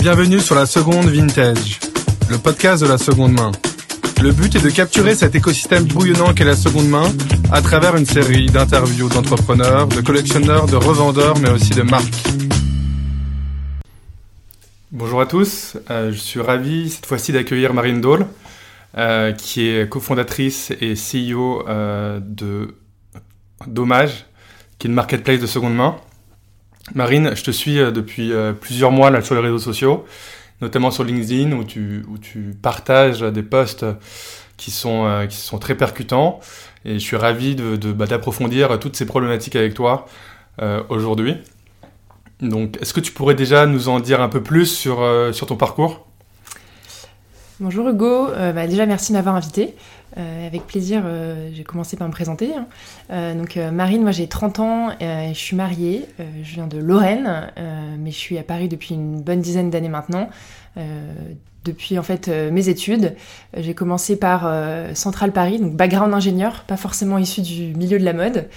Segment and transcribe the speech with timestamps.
[0.00, 1.78] Bienvenue sur la seconde vintage,
[2.30, 3.52] le podcast de la seconde main.
[4.22, 7.04] Le but est de capturer cet écosystème bouillonnant qu'est la seconde main
[7.52, 12.28] à travers une série d'interviews d'entrepreneurs, de collectionneurs, de revendeurs, mais aussi de marques.
[14.90, 18.26] Bonjour à tous, euh, je suis ravi cette fois-ci d'accueillir Marine Dole,
[18.96, 22.74] euh, qui est cofondatrice et CEO euh, de
[23.66, 24.24] Dommage,
[24.78, 25.96] qui est une marketplace de seconde main.
[26.94, 30.04] Marine, je te suis depuis plusieurs mois là, sur les réseaux sociaux
[30.60, 33.86] notamment sur LinkedIn où tu, partages des posts
[34.56, 36.40] qui sont, euh, qui sont très percutants.
[36.84, 40.06] Et je suis ravi de, de bah, d'approfondir toutes ces problématiques avec toi
[40.60, 41.36] euh, aujourd'hui.
[42.40, 45.56] Donc, est-ce que tu pourrais déjà nous en dire un peu plus euh, sur ton
[45.56, 46.06] parcours?
[47.62, 49.74] Bonjour Hugo, bah, déjà merci de m'avoir invité.
[50.16, 51.04] avec plaisir,
[51.52, 52.52] j'ai commencé par me présenter.
[53.10, 53.34] Hein.
[53.34, 57.52] donc Marine, moi j'ai 30 ans, je suis mariée, je viens de Lorraine,
[57.98, 60.30] mais je suis à Paris depuis une bonne dizaine d'années maintenant.
[61.66, 63.14] depuis en fait mes études,
[63.54, 64.50] j'ai commencé par
[64.96, 68.48] Central Paris, donc background ingénieur, pas forcément issu du milieu de la mode.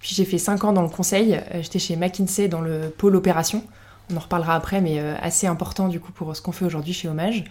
[0.00, 3.62] Puis j'ai fait 5 ans dans le conseil, j'étais chez McKinsey dans le pôle opération.
[4.10, 7.06] On en reparlera après, mais assez important du coup pour ce qu'on fait aujourd'hui chez
[7.08, 7.44] Hommage.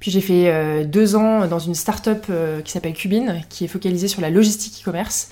[0.00, 3.68] Puis j'ai fait euh, deux ans dans une start-up euh, qui s'appelle Cubine, qui est
[3.68, 5.30] focalisée sur la logistique e-commerce.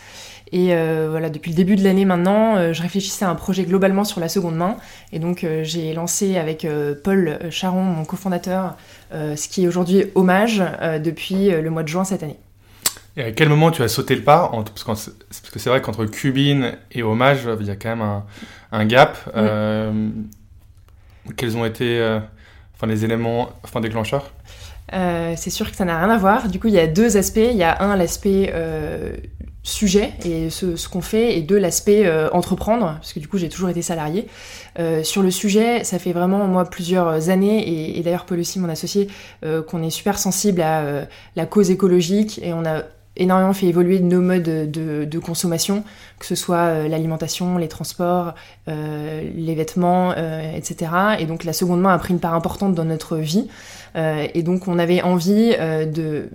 [0.52, 4.04] Et euh, voilà, depuis le début de l'année maintenant, je réfléchissais à un projet globalement
[4.04, 4.76] sur la seconde main.
[5.12, 6.64] Et donc j'ai lancé avec
[7.02, 8.76] Paul Charon, mon cofondateur,
[9.10, 10.62] ce qui est aujourd'hui Hommage
[11.02, 12.38] depuis le mois de juin cette année.
[13.16, 14.84] Et à quel moment tu as sauté le pas Parce
[15.50, 18.22] que c'est vrai qu'entre Cubine et Hommage, il y a quand même
[18.70, 19.18] un, gap.
[21.36, 22.20] quels ont été
[22.76, 24.30] enfin, les éléments enfin, déclencheurs?
[24.94, 26.48] Euh, c'est sûr que ça n'a rien à voir.
[26.48, 27.36] Du coup, il y a deux aspects.
[27.36, 29.16] Il y a un, l'aspect euh,
[29.62, 33.48] sujet et ce, qu'on fait, et deux, l'aspect euh, entreprendre, parce que du coup, j'ai
[33.48, 34.28] toujours été salarié.
[35.02, 39.08] sur le sujet, ça fait vraiment, moi, plusieurs années, et, d'ailleurs, Paul aussi, mon associé,
[39.66, 42.82] qu'on est super sensible à la cause écologique, et on a
[43.16, 45.84] énormément fait évoluer nos modes de, consommation,
[46.18, 48.34] que ce soit l'alimentation, les transports,
[48.66, 50.14] les vêtements,
[50.54, 50.90] etc.
[51.18, 53.48] Et donc la seconde main a pris une part importante dans notre vie.
[53.96, 56.28] Euh, et donc on avait envie euh, de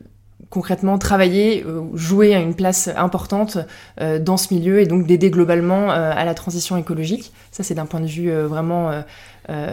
[0.49, 3.57] concrètement travailler, euh, jouer à une place importante
[3.99, 7.31] dans ce milieu et donc d'aider globalement à la transition écologique.
[7.51, 8.91] Ça, c'est d'un point de vue vraiment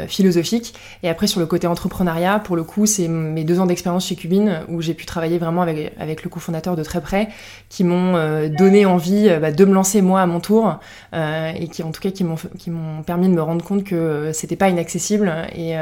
[0.09, 0.75] philosophique.
[1.03, 4.17] Et après, sur le côté entrepreneuriat, pour le coup, c'est mes deux ans d'expérience chez
[4.17, 7.29] Cubine où j'ai pu travailler vraiment avec, avec le cofondateur de très près,
[7.69, 10.79] qui m'ont donné envie bah, de me lancer moi à mon tour
[11.13, 14.69] et qui, en tout cas, qui m'ont permis de me rendre compte que c'était pas
[14.69, 15.75] inaccessible et,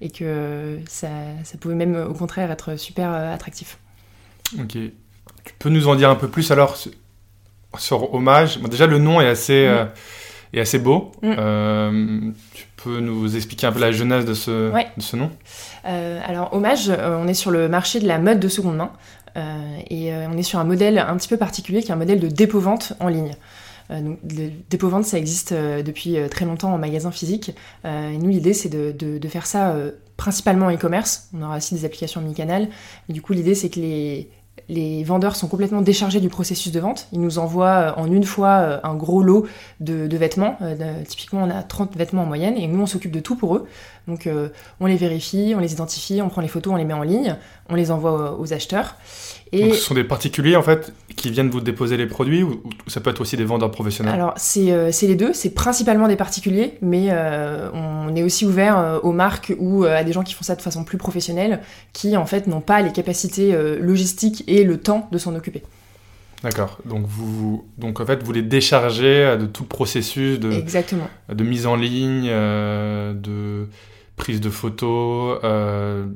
[0.00, 1.08] et que ça,
[1.42, 3.78] ça pouvait même au contraire être super attractif.
[4.58, 4.78] Ok.
[5.44, 6.78] Tu peux nous en dire un peu plus alors
[7.78, 8.60] sur, Hommage?
[8.60, 9.84] Déjà, le nom est assez, euh,
[10.58, 11.12] est assez beau.
[11.22, 11.34] Mm.
[11.38, 12.20] Euh,
[12.54, 15.30] tu peux nous expliquer un peu la genèse de ce, de ce nom?
[15.86, 18.92] Euh, Alors, Hommage, on est sur le marché de la mode de seconde main.
[19.90, 22.28] et on est sur un modèle un petit peu particulier qui est un modèle de
[22.28, 23.34] dépôt-vente en ligne.
[23.90, 27.52] donc, le dépôt-vente, ça existe depuis très longtemps en magasin physique.
[27.84, 29.74] et nous, l'idée, c'est de, de, de, faire ça
[30.16, 31.28] principalement en e-commerce.
[31.34, 32.68] On aura aussi des applications omnicanal.
[33.08, 34.28] Mais du coup, l'idée, c'est que les,
[34.68, 37.08] les vendeurs sont complètement déchargés du processus de vente.
[37.12, 39.46] Ils nous envoient euh, en une fois euh, un gros lot
[39.80, 40.56] de, vêtements.
[40.62, 43.56] Euh, typiquement, on a 30 vêtements en moyenne et nous, on s'occupe de tout pour
[43.56, 43.66] eux.
[44.08, 44.28] Donc,
[44.80, 47.36] on les vérifie, on les identifie, on prend les photos, on les met en ligne,
[47.68, 48.96] on les envoie aux acheteurs.
[49.52, 49.72] Et...
[49.72, 53.10] ce sont des particuliers, en fait, qui viennent vous déposer les produits ou, ça peut
[53.10, 54.14] être aussi des vendeurs professionnels?
[54.14, 55.32] Alors, c'est les deux.
[55.32, 57.10] C'est principalement des particuliers, mais
[57.72, 60.84] on est aussi ouvert aux marques ou à des gens qui font ça de façon
[60.84, 61.60] plus professionnelle,
[61.92, 65.62] qui, en fait, n'ont pas les capacités logistiques et le temps de s'en occuper.
[66.44, 66.78] D'accord.
[66.84, 71.08] Donc vous, donc en fait, vous les déchargez euh, de tout le processus de, Exactement.
[71.30, 73.66] de mise en ligne, euh, de
[74.16, 76.06] prise de photos, euh,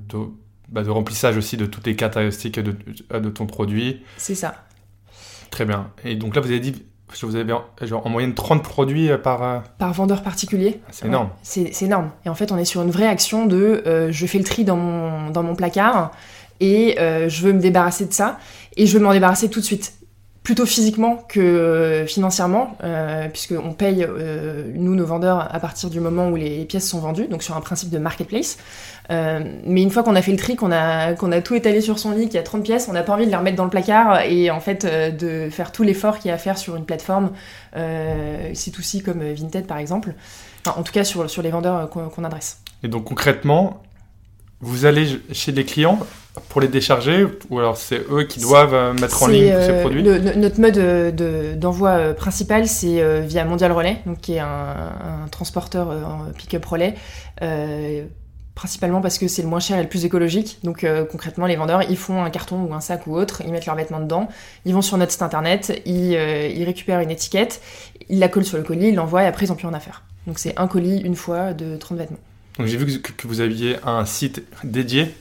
[0.68, 2.74] bah, de, remplissage aussi de toutes les caractéristiques de,
[3.18, 4.02] de ton produit.
[4.16, 4.54] C'est ça.
[5.50, 5.90] Très bien.
[6.04, 6.84] Et donc là, vous avez dit,
[7.22, 9.64] vous avez genre, en moyenne 30 produits par...
[9.78, 10.80] Par vendeur particulier.
[10.82, 11.30] Ah, c'est énorme.
[11.42, 12.10] C'est énorme.
[12.26, 14.76] Et en fait, on est sur une vraie action de je fais le tri dans
[14.76, 16.12] mon, dans mon placard
[16.60, 18.38] et euh, je veux me débarrasser de ça
[18.76, 19.94] et je veux m'en débarrasser tout de suite
[20.48, 26.00] plutôt physiquement que euh, financièrement, euh, puisqu'on paye, euh, nous, nos vendeurs, à partir du
[26.00, 28.56] moment où les pièces sont vendues, donc sur un principe de marketplace.
[29.10, 32.28] mais une fois qu'on a fait le tri, qu'on a, tout étalé sur son lit,
[32.28, 34.22] qu'il y a 30 pièces, on n'a pas envie de les remettre dans le placard
[34.22, 37.32] et en fait de faire tout l'effort qu'il y a à faire sur une plateforme
[37.76, 40.14] C2C comme Vinted par exemple.
[40.66, 42.62] En tout cas sur les vendeurs qu'on adresse.
[42.82, 43.82] Et donc concrètement,
[44.60, 46.00] vous allez chez les clients
[46.48, 49.70] pour les décharger ou alors c'est eux qui doivent euh, mettre en ligne tous ces
[49.70, 55.26] euh, produits Notre mode d'envoi euh, principal c'est via Mondial Relais, donc qui est un,
[55.30, 56.94] transporteur en pick-up relais
[58.54, 60.58] principalement parce que c'est le moins cher et le plus écologique.
[60.64, 63.66] Donc concrètement, les vendeurs, ils font un carton ou un sac ou autre, ils mettent
[63.66, 64.28] leurs vêtements dedans,
[64.64, 67.60] ils vont sur notre site internet, ils, ils récupèrent une étiquette,
[68.08, 69.80] ils la collent sur le colis, ils l'envoient et après ils n'ont plus rien à
[69.80, 70.02] faire.
[70.26, 72.18] Donc c'est un colis une fois de 30 vêtements.
[72.58, 75.14] Donc j'ai vu que, vous aviez un site dédié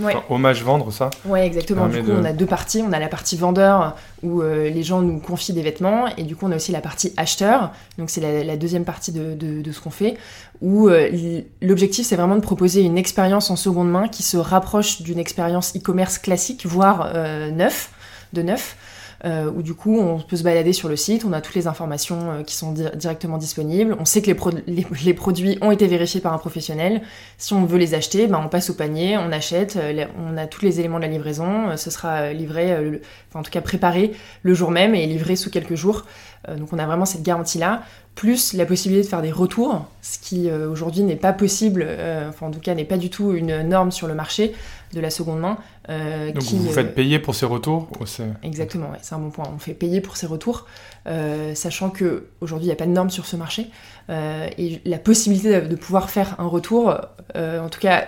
[0.00, 0.14] Ouais.
[0.28, 1.88] hommage vendre, ça Ouais, exactement.
[1.88, 2.82] Du coup, on a deux parties.
[2.86, 6.36] On a la partie vendeur où euh, les gens nous confient des vêtements, et du
[6.36, 7.72] coup, on a aussi la partie acheteur.
[7.98, 10.16] Donc, c'est la, deuxième partie de, de, ce qu'on fait,
[10.60, 15.02] où euh, l'objectif, c'est vraiment de proposer une expérience en seconde main qui se rapproche
[15.02, 17.90] d'une expérience e-commerce classique, voire euh, neuf,
[18.32, 18.76] de neuf.
[19.24, 21.66] Euh, où du coup on peut se balader sur le site, on a toutes les
[21.66, 26.32] informations euh, qui sont directement disponibles, on sait que les, produits ont été vérifiés par
[26.32, 27.02] un professionnel,
[27.36, 30.46] si on veut les acheter, ben, on passe au panier, on achète, euh, on a
[30.46, 32.72] tous les éléments de la livraison, ce sera livré,
[33.28, 34.12] enfin, en tout cas préparé
[34.42, 36.04] le jour même et livré sous quelques jours.
[36.46, 37.82] Donc on a vraiment cette garantie-là,
[38.14, 41.86] plus la possibilité de faire des retours, ce qui aujourd'hui n'est pas possible,
[42.28, 44.54] enfin en tout cas n'est pas du tout une norme sur le marché
[44.92, 45.58] de la seconde main.
[45.88, 47.88] Euh, Donc vous, faites euh, payer pour ces retours
[48.42, 49.46] Exactement, c'est un bon point.
[49.54, 50.66] On fait payer pour ces retours,
[51.06, 53.70] euh, sachant que aujourd'hui il n'y a pas de normes sur ce marché
[54.10, 56.96] et la possibilité de, pouvoir faire un retour,
[57.34, 58.06] en tout cas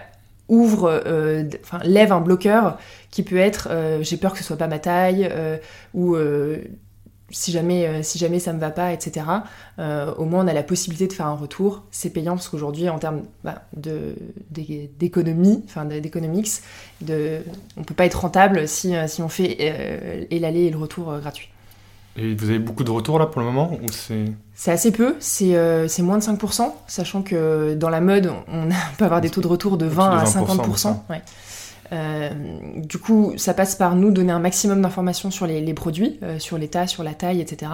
[0.48, 1.02] ouvre,
[1.62, 2.78] enfin lève un bloqueur
[3.10, 3.68] qui peut être
[4.00, 5.30] j'ai peur que ce soit pas ma taille
[5.92, 6.16] ou
[7.30, 9.26] si jamais, euh, si jamais ça me va pas, etc.
[9.78, 11.84] Euh, au moins on a la possibilité de faire un retour.
[11.90, 16.48] C'est payant parce qu'aujourd'hui en termes bah, d'économie, enfin d'économics,
[17.02, 21.16] on peut pas être rentable si, euh, si on fait et l'aller et le retour
[21.18, 21.48] gratuit.
[22.16, 24.72] Et vous avez beaucoup de retours là pour le moment c'est...
[24.72, 25.54] assez peu, c'est,
[26.02, 28.68] moins de 5%, sachant que dans la mode on
[28.98, 30.96] peut avoir des taux de retour de 20 à 50%.
[31.08, 31.22] Ouais.
[31.92, 32.30] Euh,
[32.76, 36.58] du coup, ça passe par nous donner un maximum d'informations sur les, produits, euh, sur
[36.58, 37.72] l'état, sur la taille, etc.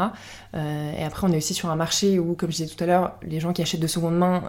[0.55, 2.87] Euh, et après, on est aussi sur un marché où, comme je disais tout à
[2.87, 4.43] l'heure, les gens qui achètent de seconde main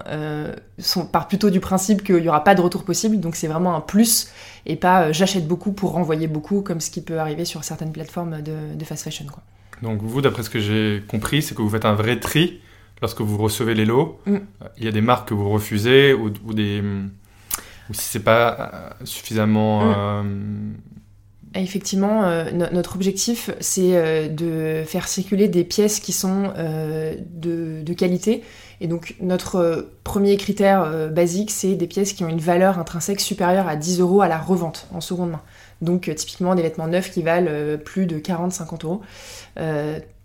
[0.80, 3.20] sont, partent plutôt du principe qu'il n'y aura pas de retour possible.
[3.20, 4.32] Donc, c'est vraiment un plus
[4.66, 8.42] et pas j'achète beaucoup pour renvoyer beaucoup, comme ce qui peut arriver sur certaines plateformes
[8.42, 9.26] de, fast fashion.
[9.26, 9.44] Quoi.
[9.82, 12.62] Donc, vous, d'après ce que j'ai compris, c'est que vous faites un vrai tri
[13.02, 14.20] lorsque vous recevez les lots.
[14.26, 14.38] Mm.
[14.78, 16.82] Il y a des marques que vous refusez ou, ou des
[17.90, 19.86] ou si c'est pas euh, suffisamment.
[19.86, 19.94] Mm.
[19.98, 20.24] Euh,
[21.56, 28.44] effectivement, euh, notre objectif, c'est de faire circuler des pièces qui sont de, qualité.
[28.80, 33.68] Et donc, notre premier critère basique, c'est des pièces qui ont une valeur intrinsèque supérieure
[33.68, 35.42] à 10 euros à la revente en seconde main.
[35.82, 39.02] Donc, typiquement, des vêtements neufs qui valent plus de 40-50 euros.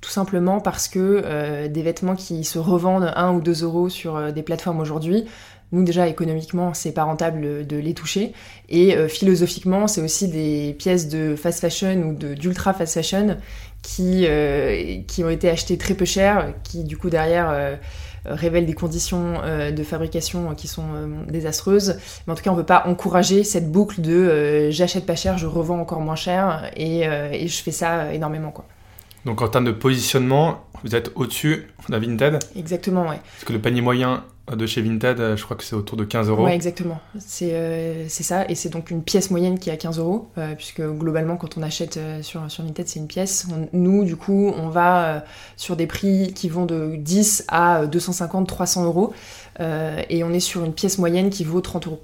[0.02, 4.42] tout simplement parce que des vêtements qui se revendent 1 ou 2 euros sur des
[4.42, 5.24] plateformes aujourd'hui
[5.72, 8.32] nous déjà économiquement c'est pas rentable de les toucher
[8.68, 13.38] et euh, philosophiquement c'est aussi des pièces de fast fashion ou d'ultra fast fashion
[13.82, 17.74] qui, euh, qui ont été achetées très peu cher, qui du coup derrière euh,
[18.24, 20.84] révèlent des conditions de fabrication qui sont
[21.28, 21.98] désastreuses.
[22.24, 25.46] Mais en tout cas on veut pas encourager cette boucle de j'achète pas cher, je
[25.46, 28.54] revends encore moins cher et, je fais ça énormément.
[29.24, 33.20] Donc en termes de positionnement, vous êtes au-dessus de la Vinted Exactement, ouais.
[33.34, 36.04] Parce que le panier moyen de chez Vinted, euh, je crois que c'est autour de
[36.04, 36.44] 15 euros.
[36.44, 37.00] Ouais, exactement.
[37.42, 38.44] Euh, c'est ça.
[38.48, 41.56] Et c'est donc une pièce moyenne qui est à 15 euros, euh, puisque globalement, quand
[41.56, 43.46] on achète sur, sur Vinted, c'est une pièce.
[43.72, 45.24] nous, du coup, on va
[45.56, 49.14] sur des prix qui vont de 10 à 250, 300 euros.
[49.60, 52.02] et on est sur une pièce moyenne qui vaut 30 euros.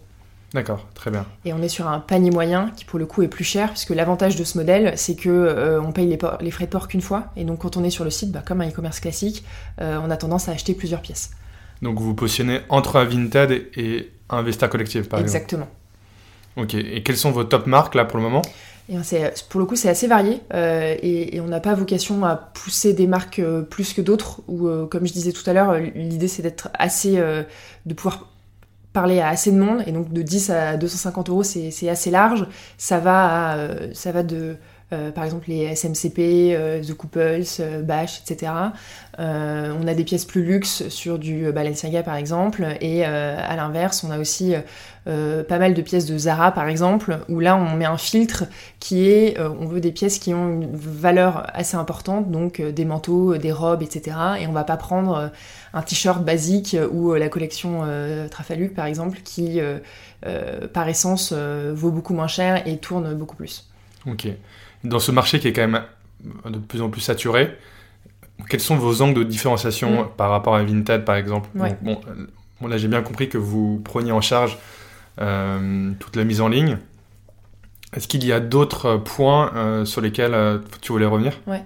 [0.55, 1.27] D'accord, très bien.
[1.45, 3.91] Et on est sur un panier moyen qui pour le coup est plus cher, puisque
[3.91, 7.27] l'avantage de ce modèle, c'est que on paye les, les, frais de port qu'une fois,
[7.37, 9.45] et donc quand on est sur le site, bah, comme un e-commerce classique,
[9.79, 11.33] on a tendance à acheter plusieurs pièces.
[11.83, 15.37] Donc vous positionnez entre un Vinted et un Vesta Collective, par exemple.
[15.37, 15.69] Exactement.
[16.57, 16.75] Ok.
[16.75, 18.43] Et quelles sont vos top marques là pour le moment?
[18.91, 18.97] Et
[19.51, 23.07] pour le coup, c'est assez varié euh, et, on n'a pas vocation à pousser des
[23.07, 24.41] marques euh, plus que d'autres.
[24.49, 28.29] Ou euh, comme je disais tout à l'heure, l'idée c'est d'être assez, de pouvoir
[28.99, 32.49] parler à assez de monde et donc de 10 à 250 euros, c'est assez large.
[32.79, 33.57] Ça va, à,
[33.93, 34.57] ça va de
[34.91, 36.19] euh, par exemple les SMCP,
[36.55, 38.53] euh, The Couples, euh, Bash, etc.
[39.19, 44.11] on a des pièces plus luxe sur du Balenciaga par exemple, et à l'inverse, on
[44.11, 44.55] a aussi
[45.05, 48.45] pas mal de pièces de Zara par exemple, où là on met un filtre
[48.79, 53.37] qui est, on veut des pièces qui ont une valeur assez importante, donc des manteaux,
[53.39, 54.17] des robes, etc.
[54.41, 55.33] Et on va pas prendre
[55.75, 57.83] un t-shirt basique ou la collection
[58.31, 59.61] Trafaluc par exemple, qui
[60.73, 63.69] par essence vaut beaucoup moins cher et tourne beaucoup plus.
[64.07, 64.29] Ok
[64.85, 65.83] dans ce marché qui est quand même
[66.49, 67.57] de plus en plus saturé,
[68.49, 70.09] quels sont vos angles de différenciation mm.
[70.17, 71.49] par rapport à Vinted, par exemple
[72.61, 74.59] bon, là, j'ai bien compris que vous preniez en charge
[75.21, 76.79] euh, toute la mise en ligne.
[77.95, 81.33] Est-ce qu'il y a d'autres points euh, sur lesquels euh, tu voulais revenir?
[81.47, 81.63] Ouais.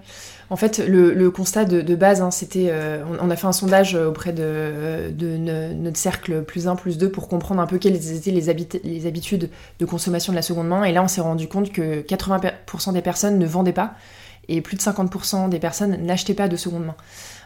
[0.53, 4.35] En fait, le, constat de, base, hein, c'était, euh, on, a fait un sondage auprès
[4.35, 5.11] de,
[5.73, 8.51] notre cercle plus 1, plus 2 pour comprendre un peu quelles étaient les,
[9.07, 10.85] habitudes de consommation de la seconde main.
[10.85, 13.95] Et là, on s'est rendu compte que 80% des personnes ne vendaient pas
[14.49, 16.97] et plus de 50% des personnes n'achetaient pas de seconde main.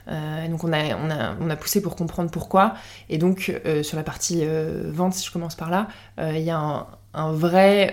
[0.09, 2.75] Euh, donc on a, poussé pour comprendre pourquoi.
[3.09, 4.43] Et donc euh, sur la partie
[4.87, 5.87] vente, si je commence par là,
[6.19, 7.93] il y a un vrai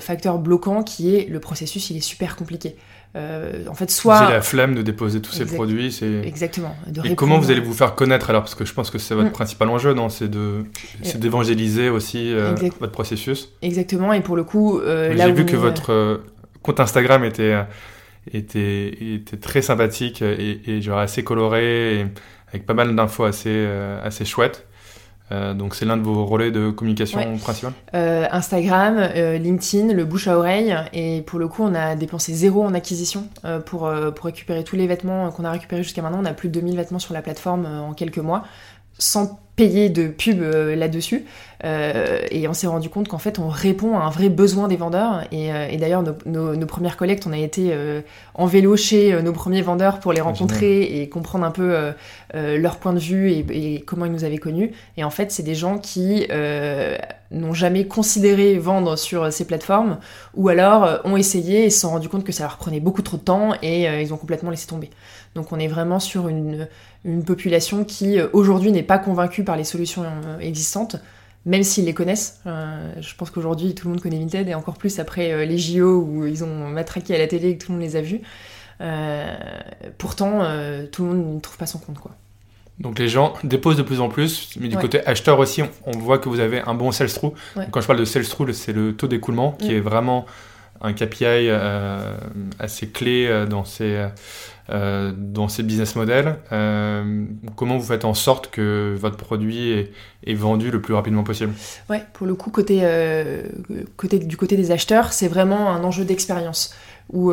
[0.00, 2.78] facteur bloquant qui est le processus, il est super compliqué.
[3.16, 4.18] Euh, en fait, soit.
[4.18, 5.92] C'est la flemme de déposer tous ces produits.
[5.92, 6.22] C'est...
[6.24, 6.74] Exactement.
[7.04, 9.28] Et comment vous allez vous faire connaître alors Parce que je pense que c'est votre
[9.28, 9.32] mm.
[9.32, 10.64] principal enjeu, non C'est, de...
[11.02, 13.52] c'est d'évangéliser aussi euh, votre processus.
[13.62, 14.12] Exactement.
[14.12, 16.22] Et pour le coup, euh, là J'ai vu que votre
[16.62, 17.56] compte Instagram était,
[18.32, 22.06] était, était très sympathique et, et genre assez coloré,
[22.48, 23.68] avec pas mal d'infos assez,
[24.02, 24.66] assez chouettes.
[25.32, 30.04] Euh, donc c'est l'un de vos relais de communication principal euh, Instagram, euh, LinkedIn, le
[30.04, 30.76] bouche à oreille.
[30.92, 33.28] Et pour le coup, on a dépensé zéro en acquisition
[33.66, 36.20] pour, pour récupérer tous les vêtements qu'on a récupérés jusqu'à maintenant.
[36.20, 38.44] On a plus de 2000 vêtements sur la plateforme en quelques mois,
[38.98, 41.24] sans payer de pub là-dessus.
[41.64, 44.76] Euh, et on s'est rendu compte qu'en fait, on répond à un vrai besoin des
[44.76, 45.22] vendeurs.
[45.32, 48.02] Et, euh, d'ailleurs, nos, premières collectes, on a été euh,
[48.34, 51.92] en vélo chez nos premiers vendeurs pour les rencontrer et comprendre un peu
[52.34, 54.72] leur point de vue et, comment ils nous avaient connus.
[54.96, 56.26] Et en fait, c'est des gens qui
[57.30, 59.98] n'ont jamais considéré vendre sur ces plateformes
[60.34, 63.16] ou alors ont essayé et se sont rendus compte que ça leur prenait beaucoup trop
[63.16, 64.90] de temps et ils ont complètement laissé tomber.
[65.34, 66.68] Donc on est vraiment sur une,
[67.04, 70.04] une population qui aujourd'hui n'est pas convaincue par les solutions
[70.40, 70.96] existantes,
[71.46, 72.40] même s'ils les connaissent.
[72.46, 75.58] Euh, je pense qu'aujourd'hui, tout le monde connaît Vinted, et encore plus après euh, les
[75.58, 78.00] JO où ils ont matraqué à la télé et que tout le monde les a
[78.00, 78.20] vus.
[78.80, 79.36] Euh,
[79.98, 80.40] pourtant,
[80.90, 81.98] tout le monde ne trouve pas son compte.
[81.98, 82.12] quoi.
[82.80, 86.18] Donc les gens déposent de plus en plus, mais du côté acheteur aussi, on, voit
[86.18, 87.34] que vous avez un bon sell-through.
[87.70, 89.76] Quand je parle de sell-through, c'est le taux d'écoulement qui mm.
[89.76, 90.26] est vraiment
[90.84, 91.50] un KPI
[92.60, 94.06] assez clé dans ces
[94.70, 96.38] euh, dans ces business models.
[96.50, 99.90] Euh, comment vous faites en sorte que votre produit
[100.26, 101.52] est, vendu le plus rapidement possible?
[101.90, 103.42] Ouais, pour le coup, côté, euh,
[103.98, 106.74] côté, du côté des acheteurs, c'est vraiment un enjeu d'expérience.
[107.12, 107.32] Où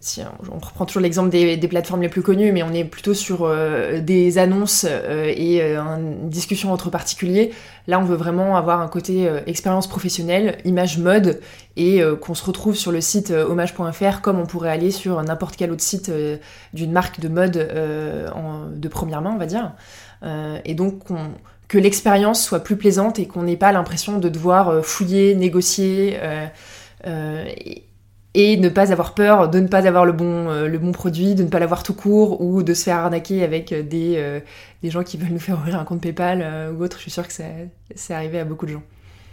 [0.00, 3.40] si on reprend toujours l'exemple des, plateformes les plus connues, mais on est plutôt sur
[3.42, 7.52] euh, des annonces euh, et euh, une discussion entre particuliers.
[7.86, 11.40] Là, on veut vraiment avoir un côté expérience professionnelle, image mode,
[11.76, 15.70] et qu'on se retrouve sur le site hommage.fr comme on pourrait aller sur n'importe quel
[15.70, 16.10] autre site
[16.72, 19.70] d'une marque de mode de première main, on va dire.
[20.64, 21.04] et donc,
[21.68, 26.18] que l'expérience soit plus plaisante et qu'on n'ait pas l'impression de devoir fouiller, négocier.
[28.36, 31.34] Et ne pas avoir peur de ne pas avoir le bon, euh, le bon produit,
[31.34, 34.40] de ne pas l'avoir tout court ou de se faire arnaquer avec euh, des, euh,
[34.82, 36.98] des gens qui veulent nous faire ouvrir un compte PayPal ou autre.
[36.98, 38.82] Je suis sûre que c'est arrivé à beaucoup de gens.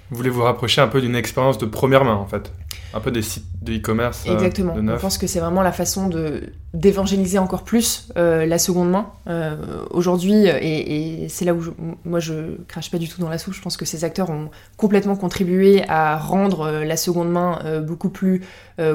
[0.10, 2.54] Vous voulez vous rapprocher un peu d'une expérience de première main en fait
[2.94, 4.26] un peu des sites de e-commerce.
[4.28, 4.76] Euh, Exactement.
[4.76, 9.12] Je pense que c'est vraiment la façon de d'évangéliser encore plus euh, la seconde main
[9.28, 11.62] euh, aujourd'hui, et, c'est là où
[12.04, 13.54] moi je crache pas du tout dans la soupe.
[13.54, 18.42] Je pense que ces acteurs ont complètement contribué à rendre la seconde main beaucoup plus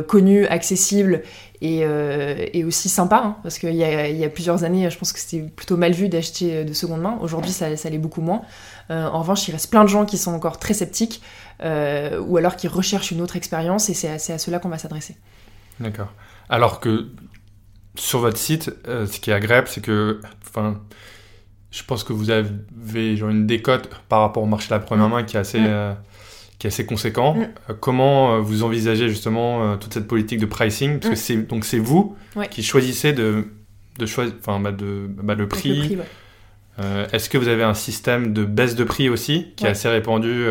[0.09, 1.23] connue, accessible
[1.61, 1.85] et,
[2.53, 3.23] et aussi sympa.
[3.25, 6.09] Hein, parce qu'il y, y, a plusieurs années, je pense que c'était plutôt mal vu
[6.09, 7.17] d'acheter de seconde main.
[7.21, 8.43] Aujourd'hui, ça, ça l'est beaucoup moins.
[8.91, 11.23] en revanche, il reste plein de gens qui sont encore très sceptiques.
[11.63, 15.17] Euh, ou alors qui recherchent une autre expérience, et c'est à, cela qu'on va s'adresser.
[15.81, 16.13] D'accord.
[16.49, 17.09] Alors que
[17.97, 20.81] sur votre site, euh, ce qui est agréable, c'est que, enfin,
[21.71, 25.09] je pense que vous avez genre une décote par rapport au marché de la première
[25.09, 25.13] mm.
[25.13, 25.67] main qui est assez, mm.
[25.67, 25.95] euh,
[26.59, 27.35] qui est assez conséquent.
[27.35, 27.75] Mm.
[27.81, 31.01] comment vous envisagez justement toute cette politique de pricing?
[31.01, 32.17] Parce que c'est donc c'est vous
[32.51, 33.49] qui choisissez de,
[33.99, 35.99] de choisir, enfin, bah, de bah, le prix.
[37.13, 40.47] Est-ce que vous avez un système de baisse de prix aussi qui est assez répandu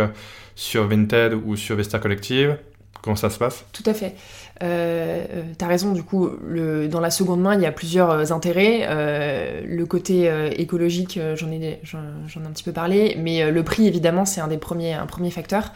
[0.55, 2.57] sur Vinted ou sur Vesta Collective?
[3.01, 3.63] Comment ça se passe?
[3.71, 4.15] Tout à fait.
[4.63, 7.71] Euh, euh tu as raison, du coup, le, dans la seconde main, il y a
[7.71, 8.81] plusieurs euh, intérêts.
[8.89, 13.87] Euh, le côté écologique, j'en ai, j'en, ai un petit peu parlé, mais le prix,
[13.87, 15.71] évidemment, c'est un des premiers, un premier facteur.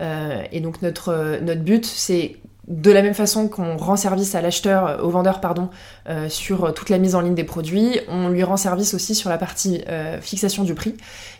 [0.00, 2.36] et donc, notre, notre but, c'est
[2.70, 5.68] de la même façon qu'on rend service à l'acheteur, au vendeur, pardon,
[6.28, 9.38] sur toute la mise en ligne des produits, on lui rend service aussi sur la
[9.38, 9.82] partie
[10.20, 10.94] fixation du prix.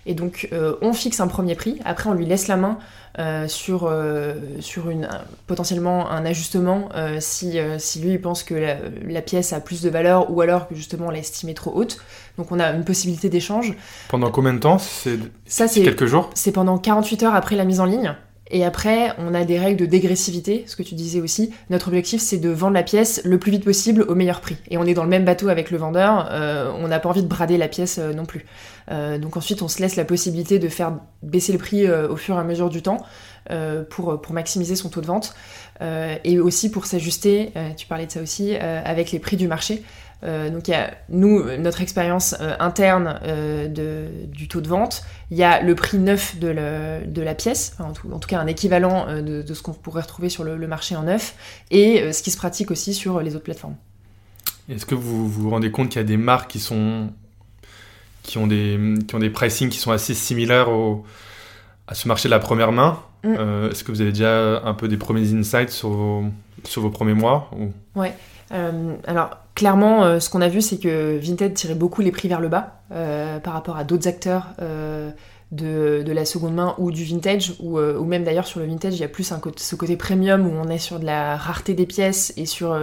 [0.06, 1.78] Et donc, euh, on fixe un premier prix.
[1.84, 2.78] Après, on lui laisse la main
[3.18, 5.08] euh, sur, euh, sur une,
[5.46, 10.30] potentiellement un ajustement si, si lui il pense que la, pièce a plus de valeur
[10.30, 11.98] ou alors que justement on l'a estimée trop haute.
[12.38, 13.74] Donc, on a une possibilité d'échange.
[14.08, 14.78] Pendant combien de temps?
[14.78, 16.30] C'est quelques jours?
[16.34, 18.14] C'est pendant 48 heures après la mise en ligne.
[18.50, 21.52] Et après, on a des règles de dégressivité, ce que tu disais aussi.
[21.70, 24.56] Notre objectif, c'est de vendre la pièce le plus vite possible au meilleur prix.
[24.68, 27.22] Et on est dans le même bateau avec le vendeur, euh, on n'a pas envie
[27.22, 28.44] de brader la pièce euh, non plus.
[28.90, 32.36] Euh, donc ensuite, on se laisse la possibilité de faire baisser le prix au fur
[32.36, 32.98] et à mesure du temps
[33.88, 35.34] pour, pour maximiser son taux de vente.
[35.80, 39.82] et aussi pour s'ajuster, tu parlais de ça aussi, avec les prix du marché.
[40.22, 44.68] Euh, donc il y a nous notre expérience euh, interne euh, de, du taux de
[44.68, 48.18] vente, il y a le prix neuf de, le, de la pièce, en, tout, en,
[48.18, 51.04] tout, cas un équivalent de, de ce qu'on pourrait retrouver sur le, le, marché en
[51.04, 51.34] neuf,
[51.70, 53.76] et ce qui se pratique aussi sur les autres plateformes.
[54.68, 57.10] Est-ce que vous vous rendez compte qu'il y a des marques qui sont
[58.22, 61.04] qui ont des qui ont des pricing qui sont assez similaires au,
[61.88, 63.00] à ce marché de la première main?
[63.24, 63.34] Mm.
[63.70, 66.24] Est-ce que vous avez déjà un peu des premiers insights sur vos,
[66.64, 67.72] sur vos premiers mois ou...
[67.98, 68.14] Ouais.
[68.50, 69.30] Alors
[69.60, 72.48] clairement, euh, ce qu'on a vu, c'est que Vinted tirait beaucoup les prix vers le
[72.48, 75.10] bas euh, par rapport à d'autres acteurs euh,
[75.52, 79.04] de, la seconde main ou du vintage, ou, même d'ailleurs sur le vintage, il y
[79.04, 82.46] a plus ce côté premium où on est sur de la rareté des pièces et
[82.46, 82.78] sur,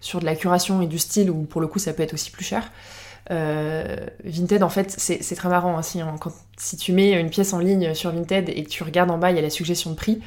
[0.00, 2.32] sur de la curation et du style où pour le coup ça peut être aussi
[2.32, 2.72] plus cher.
[3.28, 5.78] Vinted, en fait, c'est très marrant.
[5.78, 6.00] Hein, si,
[6.56, 9.30] si, tu mets une pièce en ligne sur Vinted et que tu regardes en bas,
[9.30, 10.20] il y a la suggestion de prix.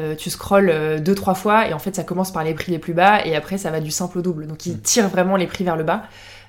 [0.00, 2.72] Euh, tu scrolles euh, deux trois fois et en fait ça commence par les prix
[2.72, 4.46] les plus bas et après ça va du simple au double.
[4.46, 4.80] Donc il mm.
[4.80, 6.04] tire vraiment les prix vers le bas,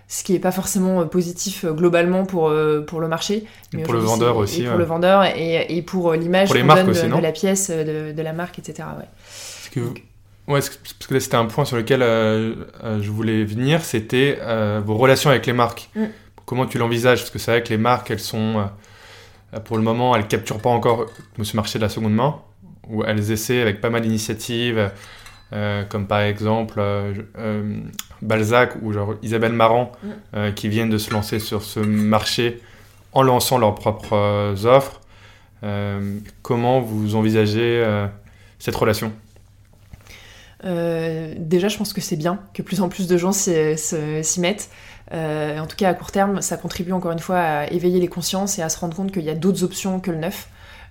[0.08, 2.53] ce qui est pas forcément euh, positif globalement pour
[2.88, 4.63] pour le marché, mais pour le vendeur aussi.
[4.63, 8.34] Et pour le vendeur et, et pour l'image qu'on donne de, la pièce, de, la
[8.34, 8.88] marque, etc.
[8.98, 9.05] Ouais.
[9.05, 14.39] Parce que, ouais, parce que là c'était un point sur lequel je voulais venir, c'était
[14.86, 15.89] vos relations avec les marques.
[15.96, 16.05] Mm.
[16.46, 17.20] Comment tu l'envisages?
[17.20, 18.70] Parce que c'est vrai que les marques, elles sont
[19.65, 21.08] pour le moment, elles capturent pas encore
[21.41, 22.39] ce marché de la seconde main
[22.91, 24.91] où elles essaient avec pas mal d'initiatives,
[25.53, 27.77] euh, comme par exemple euh, euh,
[28.21, 30.53] Balzac ou genre Isabelle Marant, mm.
[30.53, 32.62] qui viennent de se lancer sur ce marché
[33.13, 35.01] en lançant leurs propres offres.
[36.41, 37.86] comment vous envisagez
[38.60, 39.12] cette relation?
[40.63, 44.69] Déjà, je pense que c'est bien que plus en plus de gens s'y mettent.
[45.12, 48.60] en tout cas, à court terme, ça contribue encore une fois à éveiller les consciences
[48.60, 50.48] et à se rendre compte qu'il y a d'autres options que le neuf.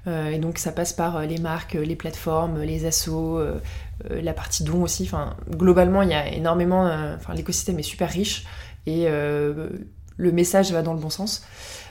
[0.07, 3.61] Euh, et donc ça passe par euh, les marques, les plateformes, les assos, euh,
[4.09, 5.05] la partie don aussi.
[5.05, 6.85] Enfin, globalement, il y a énormément.
[7.17, 8.45] Enfin, l'écosystème est super riche
[8.87, 11.45] et le message va dans le bon sens.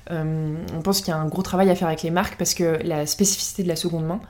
[0.10, 2.80] on pense qu'il y a un gros travail à faire avec les marques parce que
[2.84, 4.22] la spécificité de la seconde main,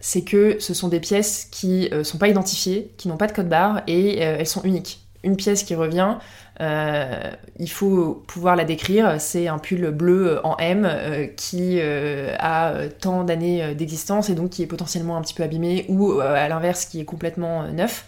[0.00, 3.32] c'est que ce sont des pièces qui ne sont pas identifiées, qui n'ont pas de
[3.32, 5.03] code barre et elles sont uniques.
[5.24, 6.16] Une pièce qui revient,
[6.60, 9.20] euh, il faut pouvoir la décrire.
[9.20, 14.50] C'est un pull bleu en M euh, qui euh, a tant d'années d'existence et donc
[14.50, 18.06] qui est potentiellement un petit peu abîmé ou à l'inverse qui est complètement neuf.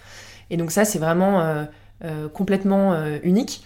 [0.50, 1.66] Et donc ça, c'est vraiment
[2.34, 3.64] complètement unique.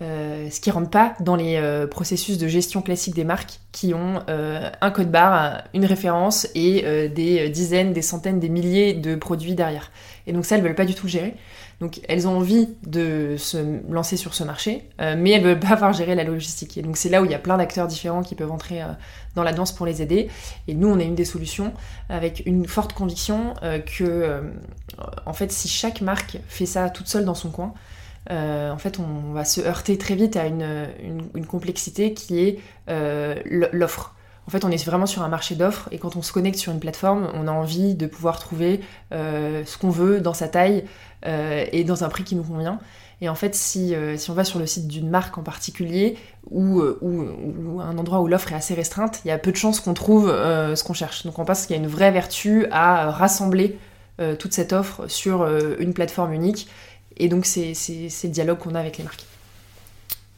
[0.00, 4.90] ce qui rentre pas dans les processus de gestion classique des marques qui ont un
[4.90, 9.90] code barre, une référence et des dizaines, des centaines, des milliers de produits derrière.
[10.26, 11.34] Et donc ça, elles veulent pas du tout le gérer.
[11.80, 13.58] Donc elles ont envie de se
[13.90, 16.76] lancer sur ce marché, euh, mais elles veulent pas avoir géré la logistique.
[16.76, 18.86] Et donc c'est là où il y a plein d'acteurs différents qui peuvent entrer euh,
[19.36, 20.28] dans la danse pour les aider.
[20.66, 21.72] Et nous, on a une des solutions
[22.08, 24.42] avec une forte conviction euh, que,
[25.26, 27.74] en fait, si chaque marque fait ça toute seule dans son coin,
[28.30, 32.58] en fait, on va se heurter très vite à une complexité qui est
[33.72, 34.14] l'offre.
[34.48, 36.72] En fait, on est vraiment sur un marché d'offres et quand on se connecte sur
[36.72, 38.80] une plateforme, on a envie de pouvoir trouver
[39.12, 40.84] euh, ce qu'on veut dans sa taille
[41.26, 42.80] euh, et dans un prix qui nous convient.
[43.20, 46.16] Et en fait, si, euh, si on va sur le site d'une marque en particulier
[46.50, 49.80] ou, ou, un endroit où l'offre est assez restreinte, il y a peu de chances
[49.80, 51.26] qu'on trouve ce qu'on cherche.
[51.26, 53.76] Donc on pense qu'il y a une vraie vertu à rassembler
[54.38, 55.46] toute cette offre sur
[55.78, 56.68] une plateforme unique.
[57.18, 59.26] Et donc c'est le dialogue qu'on a avec les marques.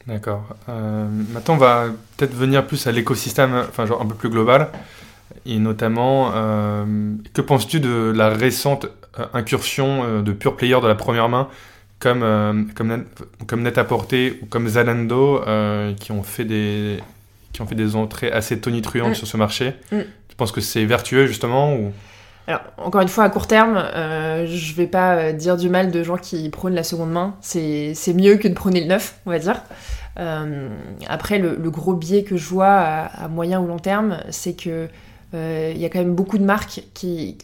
[0.07, 0.55] D'accord.
[0.69, 1.87] Euh, maintenant, on va
[2.17, 4.69] peut-être venir plus à l'écosystème, enfin, genre un peu plus global.
[5.45, 6.85] Et notamment, euh,
[7.33, 8.87] que penses-tu de la récente
[9.19, 11.47] euh, incursion de pure players de la première main
[11.99, 13.05] comme, comme,
[13.45, 15.43] comme Net-à-Porter ou comme Zalando
[15.99, 16.97] qui, ont fait des,
[17.53, 19.15] qui ont fait des entrées assez tonitruantes mm.
[19.15, 19.75] sur ce marché?
[19.91, 19.99] Mm.
[20.27, 21.93] Tu penses que c'est vertueux justement ou...
[22.77, 26.17] Encore une fois, à court terme, euh, je vais pas dire du mal de gens
[26.17, 27.35] qui prônent la seconde main.
[27.41, 29.61] C'est mieux que de prôner le neuf, on va dire.
[30.19, 30.69] Euh,
[31.07, 34.87] après, le, gros biais que je vois à, moyen ou long terme, c'est que
[35.33, 37.37] euh, y a quand même beaucoup de marques qui,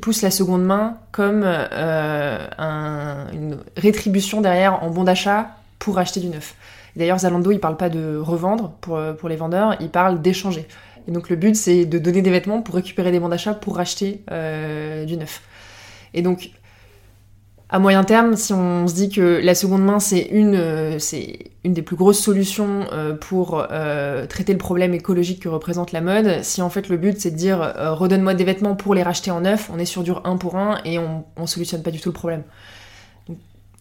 [0.00, 6.28] poussent la seconde main comme euh, une rétribution derrière en bon d'achat pour acheter du
[6.28, 6.54] neuf.
[6.96, 10.66] D'ailleurs, Zalando, il parle pas de revendre pour les vendeurs, il parle d'échanger.
[11.08, 13.80] Et donc le but, c'est de donner des vêtements pour récupérer des bons d'achat pour
[13.80, 14.20] acheter
[15.06, 15.42] du neuf.
[16.12, 16.50] Et donc,
[17.70, 21.72] à moyen terme, si on se dit que la seconde main, c'est une, c'est une
[21.72, 22.86] des plus grosses solutions
[23.22, 23.66] pour
[24.28, 27.36] traiter le problème écologique que représente la mode, si en fait le but c'est de
[27.36, 30.56] dire redonne-moi des vêtements pour les racheter en neuf, on est sur du 1 pour
[30.56, 32.42] 1 et on, on solutionne pas du tout le problème.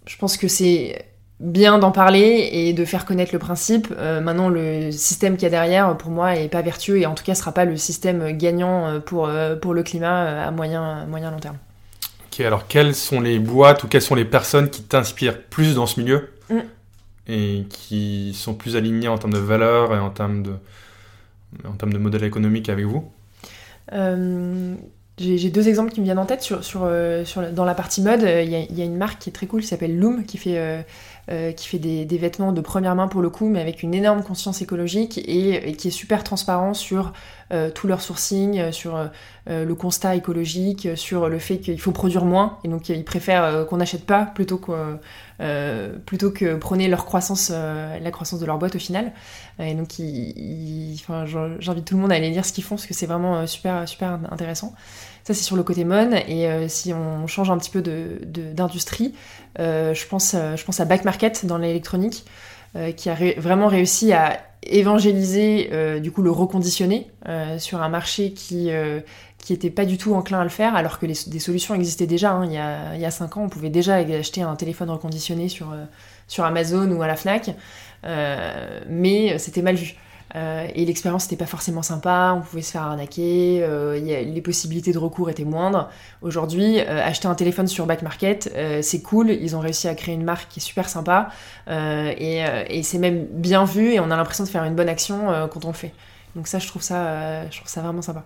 [0.06, 1.06] je pense que c'est
[1.39, 3.93] bien d'en parler et de faire connaître le principe.
[3.97, 7.13] Euh, maintenant, le système qu'il y a derrière, pour moi, est pas vertueux et en
[7.13, 11.06] tout cas, sera pas le système gagnant euh, pour, euh, pour le climat à moyen,
[11.06, 11.58] moyen long terme.
[12.32, 15.86] Ok, alors quelles sont les boîtes ou quelles sont les personnes qui t'inspirent plus dans
[15.86, 16.60] ce milieu mm.
[17.28, 20.54] et qui sont plus alignées en termes de valeurs et en termes de,
[21.67, 23.12] en termes de modèle économique avec vous?
[25.19, 26.88] J'ai deux exemples qui me viennent en tête sur, sur,
[27.26, 28.21] sur dans la partie mode.
[28.21, 30.82] Il y, a, une marque qui est très cool qui s'appelle Loom qui fait euh,
[31.28, 34.62] qui fait des, vêtements de première main pour le coup, mais avec une énorme conscience
[34.62, 37.12] écologique et, qui est super transparent sur
[37.52, 39.10] euh, tout leur sourcing, euh, sur
[39.50, 43.78] le constat écologique, sur le fait qu'il faut produire moins, et donc ils préfèrent qu'on
[43.78, 44.98] n'achète pas plutôt que,
[46.06, 49.13] plutôt prôner leur croissance, la croissance de leur boîte au final.
[49.60, 49.96] Et donc
[51.60, 53.88] j'invite tout le monde à aller lire ce qu'ils font, parce que c'est vraiment super,
[53.88, 54.74] super intéressant.
[55.28, 56.13] Ça, c'est sur le côté mon.
[56.30, 59.13] Et euh, si on change un petit peu d'industrie,
[59.60, 62.24] euh, je, pense, euh, je pense à Back Market dans l'électronique,
[62.96, 67.10] qui a vraiment réussi à évangéliser du coup le reconditionner
[67.58, 68.70] sur un marché qui
[69.40, 72.34] qui était pas du tout enclin à le faire, alors que des solutions existaient déjà.
[72.34, 72.46] Hein.
[72.46, 75.74] Il, y a, il 5 ans, on pouvait déjà acheter un téléphone reconditionné sur,
[76.28, 77.56] sur Amazon ou à la FNAC,
[78.88, 79.96] mais c'était mal vu.
[80.38, 84.91] Euh, et l'expérience n'était pas forcément sympa, on pouvait se faire arnaquer, euh, les possibilités
[84.91, 85.89] de recours étaient moindres.
[86.21, 90.13] Aujourd'hui, euh, acheter un téléphone sur Back Market, c'est cool, ils ont réussi à créer
[90.13, 91.30] une marque qui est super sympa,
[91.67, 95.65] et, c'est même bien vu, et on a l'impression de faire une bonne action quand
[95.65, 95.93] on le fait.
[96.36, 98.23] Donc ça, je trouve ça, je trouve ça vraiment sympa.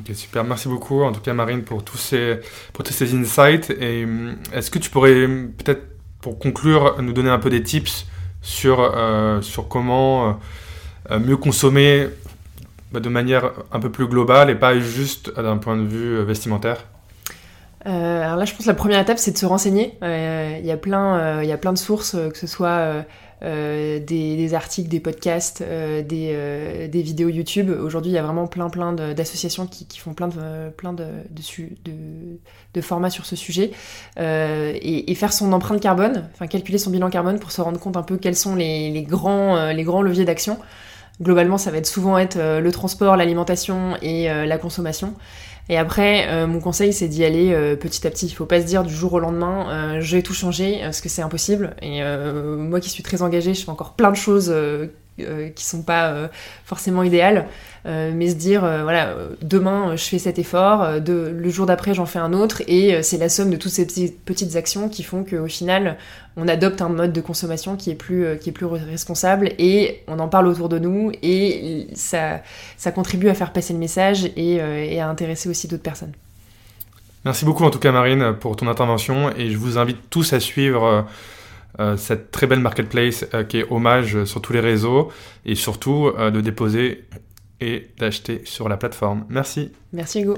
[0.00, 2.40] Ok, super, merci beaucoup en tout cas Marine pour tous ces,
[2.72, 3.70] pour tous ces insights.
[3.70, 4.06] Et
[4.52, 5.82] est-ce que tu pourrais peut-être,
[6.20, 8.06] pour conclure, nous donner un peu des tips
[8.42, 10.38] sur, euh, sur comment
[11.10, 12.08] euh, mieux consommer
[12.92, 16.24] bah, de manière un peu plus globale et pas juste d'un point de vue euh,
[16.24, 16.86] vestimentaire
[17.82, 19.96] alors là, je pense que la première étape, c'est de se renseigner.
[20.02, 23.06] Il y, a il y a plein de sources, que ce soit
[23.42, 27.70] euh, des, articles, des podcasts, euh, euh, des, vidéos YouTube.
[27.70, 33.08] Aujourd'hui, il y a vraiment plein, plein d'associations qui, font plein de, plein de, formats
[33.08, 33.70] sur ce sujet.
[34.18, 38.02] Et, faire son empreinte carbone, enfin calculer son bilan carbone pour se rendre compte un
[38.02, 40.58] peu quels sont les, grands, les grands leviers d'action.
[41.22, 45.14] Globalement, ça va être souvent être le transport, l'alimentation et la consommation.
[45.68, 48.26] Et après, euh, mon conseil, c'est d'y aller euh, petit à petit.
[48.26, 51.00] Il faut pas se dire du jour au lendemain, euh, je vais tout changer, parce
[51.00, 51.76] que c'est impossible.
[51.82, 52.02] Et
[52.56, 54.88] moi qui suis très engagée, je fais encore plein de choses euh,
[55.54, 56.28] qui sont pas euh,
[56.64, 57.46] forcément idéales,
[57.86, 62.18] euh, mais se dire voilà demain je fais cet effort, le jour d'après j'en fais
[62.18, 65.96] un autre et c'est la somme de toutes ces petites, actions qui font qu'au final
[66.36, 70.18] on adopte un mode de consommation qui est plus qui est plus responsable et on
[70.18, 72.40] en parle autour de nous et ça
[72.76, 74.60] ça contribue à faire passer le message et,
[75.00, 76.12] à intéresser aussi d'autres personnes.
[77.24, 80.40] Merci beaucoup en tout cas Marine pour ton intervention et je vous invite tous à
[80.40, 81.02] suivre euh,
[81.96, 85.10] cette très belle marketplace euh, qui est hommage sur tous les réseaux
[85.44, 87.04] et surtout euh, de déposer
[87.60, 89.26] et d'acheter sur la plateforme.
[89.28, 89.72] Merci.
[89.92, 90.34] Merci Hugo.